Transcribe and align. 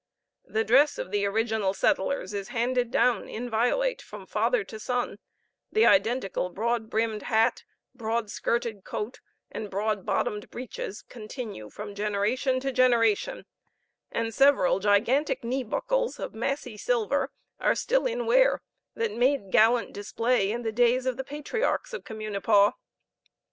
The 0.45 0.63
dress 0.63 0.97
of 0.97 1.11
the 1.11 1.27
original 1.27 1.75
settlers 1.75 2.33
is 2.33 2.47
handed 2.47 2.89
down 2.89 3.29
inviolate 3.29 4.01
from 4.01 4.25
father 4.25 4.63
to 4.63 4.79
son 4.79 5.19
the 5.71 5.85
identical 5.85 6.49
broad 6.49 6.89
brimmed 6.89 7.21
hat, 7.21 7.63
broad 7.93 8.31
skirted 8.31 8.83
coat, 8.83 9.19
and 9.51 9.69
broad 9.69 10.03
bottomed 10.03 10.49
breeches 10.49 11.03
continue 11.03 11.69
from 11.69 11.93
generation 11.93 12.59
to 12.61 12.71
generation; 12.71 13.45
and 14.11 14.33
several 14.33 14.79
gigantic 14.79 15.43
knee 15.43 15.63
buckles 15.63 16.17
of 16.17 16.33
massy 16.33 16.77
silver 16.77 17.31
are 17.59 17.75
still 17.75 18.07
in 18.07 18.25
wear 18.25 18.63
that 18.95 19.11
made 19.13 19.51
gallant 19.51 19.93
display 19.93 20.51
in 20.51 20.63
the 20.63 20.71
days 20.71 21.05
of 21.05 21.15
the 21.15 21.23
patriarchs 21.23 21.93
of 21.93 22.03
Communipaw. 22.03 22.71